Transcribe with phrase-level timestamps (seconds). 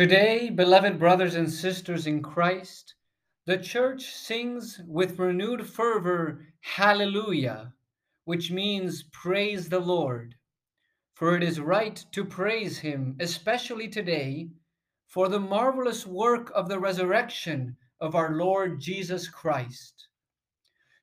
[0.00, 2.94] Today, beloved brothers and sisters in Christ,
[3.44, 7.74] the church sings with renewed fervor, Hallelujah,
[8.24, 10.36] which means praise the Lord.
[11.12, 14.48] For it is right to praise him, especially today,
[15.06, 20.08] for the marvelous work of the resurrection of our Lord Jesus Christ.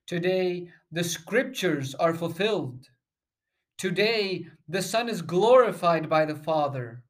[0.07, 2.87] Today, the scriptures are fulfilled.
[3.77, 7.03] Today, the Son is glorified by the Father.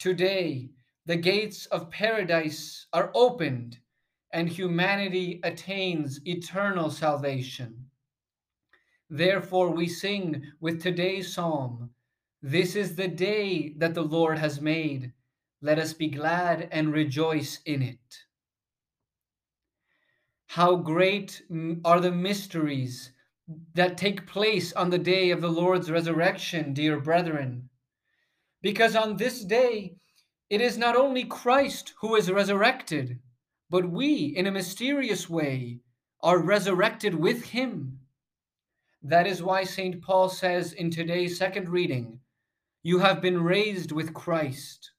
[0.00, 0.70] Today,
[1.08, 3.78] the gates of paradise are opened
[4.30, 7.86] and humanity attains eternal salvation.
[9.08, 11.92] Therefore, we sing with today's psalm
[12.42, 15.14] This is the day that the Lord has made.
[15.62, 18.24] Let us be glad and rejoice in it.
[20.48, 21.42] How great
[21.86, 23.12] are the mysteries
[23.72, 27.70] that take place on the day of the Lord's resurrection, dear brethren.
[28.60, 29.96] Because on this day,
[30.50, 33.18] it is not only Christ who is resurrected,
[33.68, 35.80] but we, in a mysterious way,
[36.22, 37.98] are resurrected with him.
[39.02, 40.02] That is why St.
[40.02, 42.20] Paul says in today's second reading,
[42.82, 44.90] You have been raised with Christ.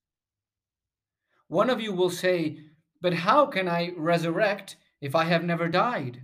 [1.47, 2.59] One of you will say,
[3.01, 6.21] But how can I resurrect if I have never died?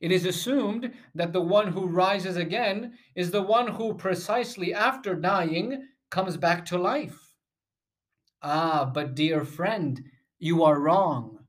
[0.00, 5.14] It is assumed that the one who rises again is the one who, precisely after
[5.14, 7.25] dying, comes back to life.
[8.48, 10.04] Ah, but dear friend,
[10.38, 11.40] you are wrong.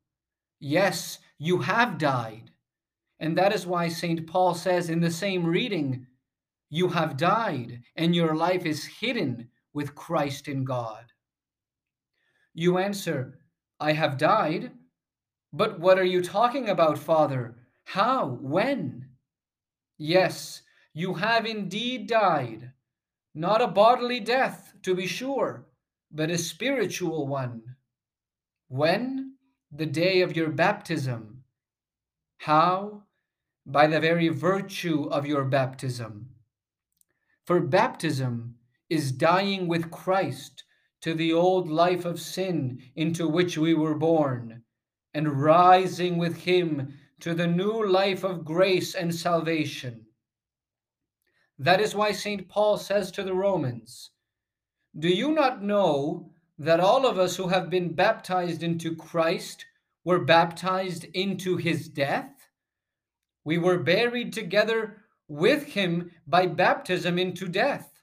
[0.59, 2.50] Yes, you have died.
[3.20, 4.26] And that is why St.
[4.26, 6.08] Paul says in the same reading,
[6.72, 11.14] You have died, and your life is hidden with Christ in God.
[12.56, 13.42] You answer,
[13.80, 14.72] I have died.
[15.53, 17.58] But what are you talking about, Father?
[17.84, 18.40] How?
[18.42, 19.09] When?
[20.00, 20.64] Yes,
[20.95, 22.72] you have indeed died.
[23.36, 25.66] Not a bodily death, to be sure,
[26.11, 27.75] but a spiritual one.
[28.67, 29.36] When?
[29.72, 31.44] The day of your baptism.
[32.38, 33.03] How?
[33.66, 36.29] By the very virtue of your baptism.
[37.45, 38.56] For baptism
[38.90, 40.63] is dying with Christ
[41.01, 44.63] to the old life of sin into which we were born,
[45.13, 50.06] and rising with him to the new life of grace and salvation.
[51.59, 52.47] That is why St.
[52.47, 54.12] Paul says to the Romans,
[55.00, 59.66] do you not know that all of us who have been baptized into Christ
[60.03, 62.50] were baptized into his death?
[63.44, 64.97] We were buried together
[65.28, 68.02] with him by baptism into death,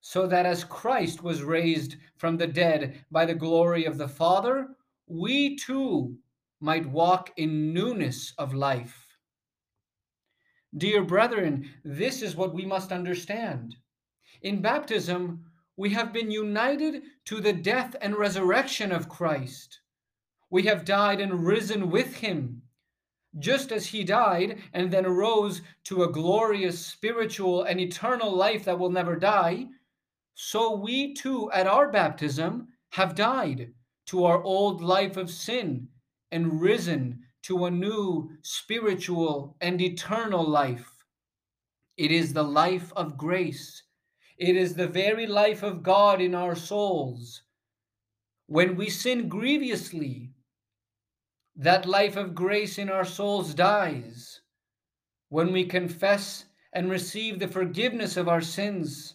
[0.00, 4.68] so that as Christ was raised from the dead by the glory of the Father,
[5.06, 6.18] we too
[6.60, 9.16] might walk in newness of life.
[10.76, 13.76] Dear brethren, this is what we must understand.
[14.42, 15.44] In baptism,
[15.76, 19.80] we have been united to the death and resurrection of Christ.
[20.50, 22.62] We have died and risen with him.
[23.38, 28.78] Just as he died and then rose to a glorious spiritual and eternal life that
[28.78, 29.68] will never die,
[30.34, 33.72] so we too at our baptism have died
[34.06, 35.88] to our old life of sin
[36.30, 40.90] and risen to a new spiritual and eternal life.
[41.96, 43.82] It is the life of grace
[44.42, 47.42] it is the very life of God in our souls.
[48.48, 50.32] When we sin grievously,
[51.54, 54.40] that life of grace in our souls dies.
[55.28, 59.14] When we confess and receive the forgiveness of our sins,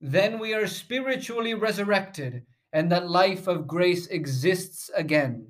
[0.00, 5.46] then we are spiritually resurrected and that life of grace exists again.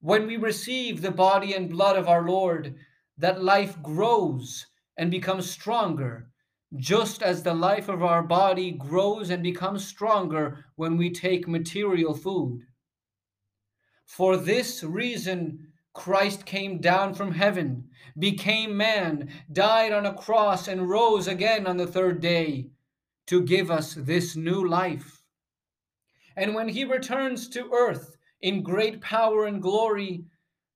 [0.00, 2.74] When we receive the body and blood of our Lord,
[3.16, 4.66] that life grows
[4.98, 6.28] and becomes stronger
[6.76, 12.14] just as the life of our body grows and becomes stronger when we take material
[12.14, 12.62] food.
[14.06, 20.88] For this reason, Christ came down from heaven, became man, died on a cross, and
[20.88, 22.70] rose again on the third day
[23.26, 25.22] to give us this new life.
[26.36, 30.24] And when he returns to earth in great power and glory,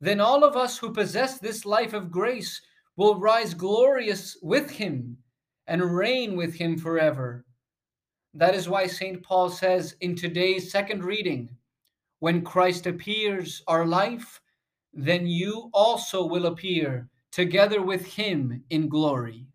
[0.01, 2.61] then all of us who possess this life of grace
[2.97, 5.17] will rise glorious with him
[5.67, 7.45] and reign with him forever.
[8.35, 9.23] That is why St.
[9.23, 11.57] Paul says in today's second reading
[12.19, 14.41] when Christ appears, our life,
[14.93, 19.47] then you also will appear together with him in glory.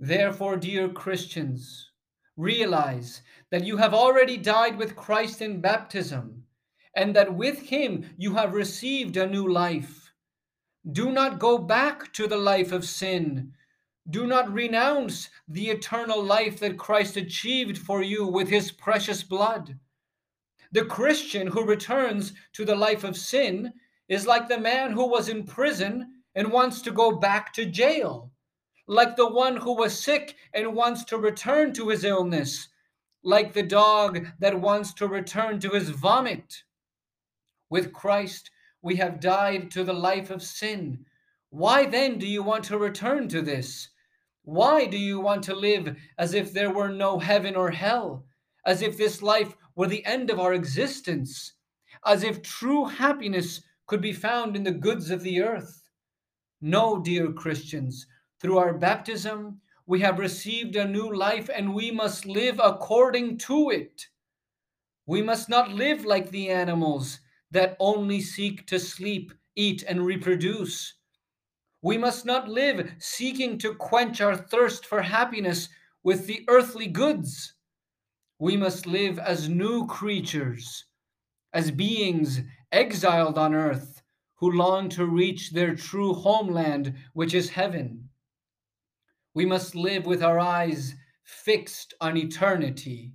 [0.00, 1.90] Therefore, dear Christians,
[2.36, 6.44] realize that you have already died with Christ in baptism,
[6.96, 10.12] and that with him you have received a new life.
[10.92, 13.52] Do not go back to the life of sin
[14.10, 19.78] Do not renounce the eternal life that Christ achieved for you with his precious blood.
[20.72, 23.72] The Christian who returns to the life of sin
[24.08, 28.30] is like the man who was in prison and wants to go back to jail,
[28.86, 32.68] like the one who was sick and wants to return to his illness,
[33.22, 36.62] like the dog that wants to return to his vomit.
[37.70, 38.50] With Christ,
[38.82, 41.06] we have died to the life of sin.
[41.48, 43.88] Why then do you want to return to this?
[44.44, 48.26] Why do you want to live as if there were no heaven or hell?
[48.66, 51.54] As if this life were the end of our existence?
[52.04, 55.88] As if true happiness could be found in the goods of the earth?
[56.60, 58.06] No, dear Christians,
[58.38, 63.70] through our baptism, we have received a new life and we must live according to
[63.70, 64.08] it.
[65.06, 67.20] We must not live like the animals
[67.50, 70.94] that only seek to sleep, eat, and reproduce.
[71.84, 75.68] We must not live seeking to quench our thirst for happiness
[76.02, 77.52] with the earthly goods.
[78.38, 80.86] We must live as new creatures,
[81.52, 82.40] as beings
[82.72, 84.00] exiled on earth
[84.36, 88.08] who long to reach their true homeland, which is heaven.
[89.34, 90.94] We must live with our eyes
[91.24, 93.12] fixed on eternity.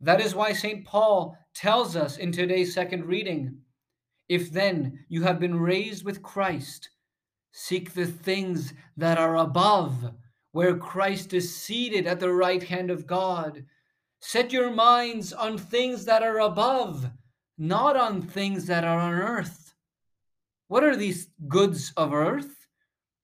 [0.00, 0.86] That is why St.
[0.86, 3.58] Paul tells us in today's second reading
[4.28, 6.88] if then you have been raised with Christ,
[7.56, 10.12] Seek the things that are above,
[10.50, 13.64] where Christ is seated at the right hand of God.
[14.20, 17.08] Set your minds on things that are above,
[17.56, 19.72] not on things that are on earth.
[20.66, 22.66] What are these goods of earth?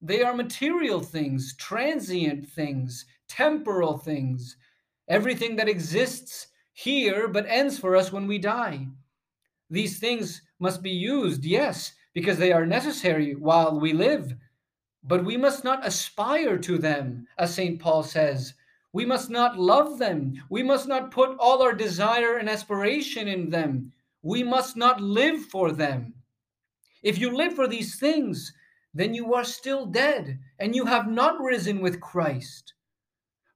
[0.00, 4.56] They are material things, transient things, temporal things,
[5.08, 8.86] everything that exists here but ends for us when we die.
[9.70, 14.34] These things must be used, yes, because they are necessary while we live.
[15.02, 17.80] But we must not aspire to them, as St.
[17.80, 18.54] Paul says.
[18.92, 20.34] We must not love them.
[20.50, 23.92] We must not put all our desire and aspiration in them.
[24.22, 26.14] We must not live for them.
[27.02, 28.52] If you live for these things,
[28.92, 32.74] then you are still dead and you have not risen with Christ.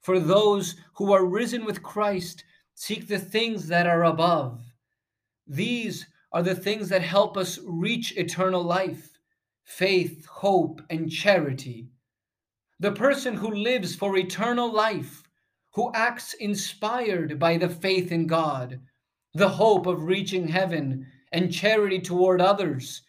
[0.01, 4.63] For those who are risen with Christ seek the things that are above.
[5.47, 9.11] These are the things that help us reach eternal life
[9.63, 11.89] faith, hope, and charity.
[12.81, 15.23] The person who lives for eternal life,
[15.73, 18.81] who acts inspired by the faith in God,
[19.33, 23.03] the hope of reaching heaven, and charity toward others,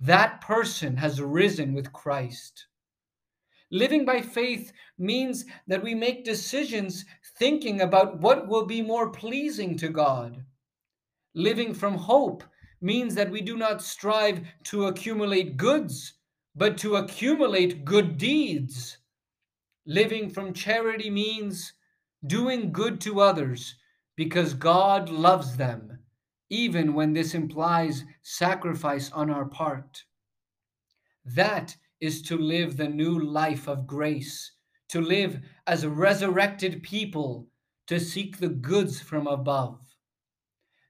[0.00, 2.68] that person has risen with Christ.
[3.70, 7.04] Living by faith means that we make decisions
[7.38, 10.42] thinking about what will be more pleasing to God.
[11.34, 12.44] Living from hope
[12.80, 16.14] means that we do not strive to accumulate goods,
[16.54, 18.98] but to accumulate good deeds.
[19.86, 21.72] Living from charity means
[22.26, 23.74] doing good to others
[24.16, 25.98] because God loves them,
[26.50, 30.04] even when this implies sacrifice on our part.
[31.24, 34.52] That is to live the new life of grace,
[34.88, 37.48] to live as resurrected people,
[37.86, 39.80] to seek the goods from above.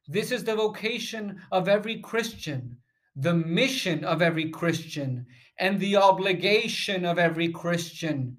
[0.08, 2.78] This is the vocation of every Christian,
[3.14, 5.26] the mission of every Christian,
[5.58, 8.38] and the obligation of every Christian.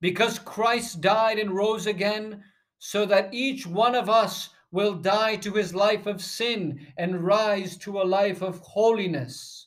[0.00, 2.44] Because Christ died and rose again,
[2.78, 7.76] so that each one of us will die to his life of sin and rise
[7.78, 9.66] to a life of holiness.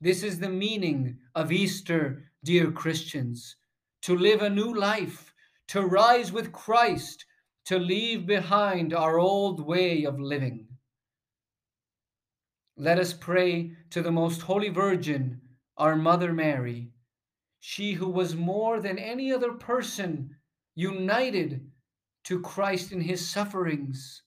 [0.00, 3.56] This is the meaning of Easter, dear Christians
[4.06, 5.34] to live a new life,
[5.66, 7.25] to rise with Christ
[7.66, 10.66] to leave behind our old way of living.
[12.76, 15.40] Let us pray to the Most Holy Virgin,
[15.76, 16.90] our Mother Mary,
[17.58, 20.36] she who was more than any other person
[20.76, 21.68] united
[22.24, 24.22] to Christ in his sufferings,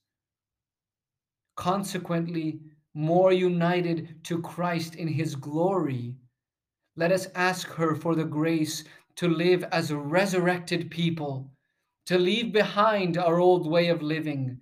[1.56, 2.60] consequently,
[2.92, 6.14] more united to Christ in his glory.
[6.96, 8.84] Let us ask her for the grace
[9.16, 11.50] to live as a resurrected people
[12.06, 14.58] to leave behind our old way of living,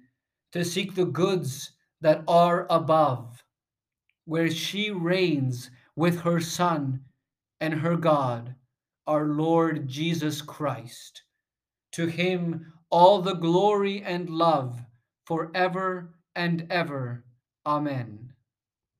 [0.52, 3.44] to seek the goods that are above,
[4.24, 7.00] where she reigns with her Son
[7.60, 8.54] and her God,
[9.06, 11.22] our Lord Jesus Christ.
[11.92, 14.80] To him all the glory and love
[15.26, 17.24] forever and ever.
[17.66, 18.32] Amen.